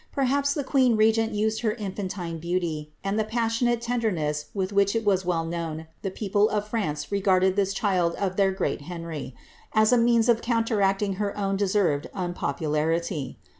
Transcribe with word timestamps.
Perhaps 0.11 0.55
the 0.55 0.63
queen 0.63 0.95
regent 0.97 1.31
used 1.31 1.61
her 1.61 1.73
infantine 1.73 2.39
beauty, 2.39 2.91
and 3.03 3.19
Uie 3.19 3.27
passionate 3.27 3.83
tendeiv 3.83 4.15
ness 4.15 4.45
with 4.51 4.73
which 4.73 4.95
it 4.95 5.05
was 5.05 5.25
well 5.25 5.45
known 5.45 5.85
the 6.01 6.09
people 6.09 6.49
of 6.49 6.67
France 6.67 7.11
regarded 7.11 7.55
this 7.55 7.71
child 7.71 8.15
of 8.15 8.35
their 8.35 8.51
great 8.51 8.81
Henry, 8.81 9.35
as 9.73 9.93
a 9.93 9.99
means 9.99 10.27
of 10.27 10.41
counteracting 10.41 11.17
her 11.21 11.37
own 11.37 11.55
deserved 11.55 12.07
unpopularity. 12.15 13.37